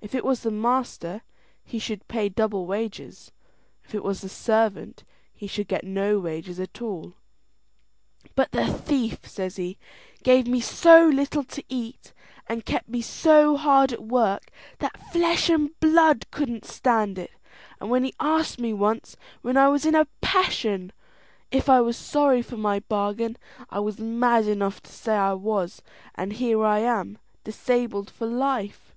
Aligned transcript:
If 0.00 0.14
it 0.14 0.24
was 0.24 0.42
the 0.44 0.52
master, 0.52 1.22
he 1.64 1.80
should 1.80 1.98
also 2.02 2.06
pay 2.06 2.28
double 2.28 2.64
wages; 2.64 3.32
if 3.84 3.92
it 3.92 4.04
was 4.04 4.20
the 4.20 4.28
servant, 4.28 5.02
he 5.34 5.48
should 5.48 5.66
get 5.66 5.82
no 5.82 6.20
wages 6.20 6.60
at 6.60 6.80
all. 6.80 7.14
"But 8.36 8.52
the 8.52 8.66
thief," 8.72 9.28
says 9.28 9.56
he, 9.56 9.76
"gave 10.22 10.46
me 10.46 10.60
so 10.60 11.08
little 11.08 11.42
to 11.42 11.64
eat, 11.68 12.12
and 12.46 12.64
kept 12.64 12.88
me 12.88 13.02
so 13.02 13.56
hard 13.56 13.92
at 13.92 14.04
work, 14.04 14.52
that 14.78 15.10
flesh 15.10 15.50
and 15.50 15.70
blood 15.80 16.30
couldn't 16.30 16.64
stand 16.64 17.18
it; 17.18 17.32
and 17.80 17.90
when 17.90 18.04
he 18.04 18.14
asked 18.20 18.60
me 18.60 18.72
once, 18.72 19.16
when 19.42 19.56
I 19.56 19.68
was 19.68 19.84
in 19.84 19.96
a 19.96 20.06
passion, 20.20 20.92
if 21.50 21.68
I 21.68 21.80
was 21.80 21.96
sorry 21.96 22.42
for 22.42 22.56
my 22.56 22.78
bargain, 22.78 23.36
I 23.68 23.80
was 23.80 23.98
mad 23.98 24.46
enough 24.46 24.80
to 24.82 24.92
say 24.92 25.16
I 25.16 25.32
was, 25.32 25.82
and 26.14 26.34
here 26.34 26.64
I 26.64 26.78
am 26.78 27.18
disabled 27.42 28.08
for 28.08 28.28
life." 28.28 28.94